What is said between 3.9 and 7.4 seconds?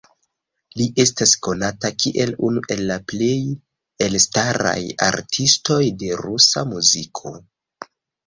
elstaraj artistoj de rusa muziko.